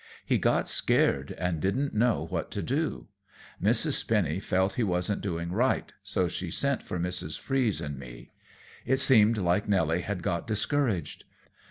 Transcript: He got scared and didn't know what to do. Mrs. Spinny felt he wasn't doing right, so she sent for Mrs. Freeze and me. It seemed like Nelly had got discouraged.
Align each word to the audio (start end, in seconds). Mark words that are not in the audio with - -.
He 0.25 0.39
got 0.39 0.67
scared 0.67 1.33
and 1.37 1.59
didn't 1.59 1.93
know 1.93 2.25
what 2.31 2.49
to 2.53 2.63
do. 2.63 3.09
Mrs. 3.61 3.91
Spinny 3.91 4.39
felt 4.39 4.73
he 4.73 4.81
wasn't 4.83 5.21
doing 5.21 5.51
right, 5.51 5.93
so 6.01 6.27
she 6.27 6.49
sent 6.49 6.81
for 6.81 6.97
Mrs. 6.97 7.39
Freeze 7.39 7.79
and 7.81 7.99
me. 7.99 8.31
It 8.83 8.97
seemed 8.97 9.37
like 9.37 9.69
Nelly 9.69 10.01
had 10.01 10.23
got 10.23 10.47
discouraged. 10.47 11.25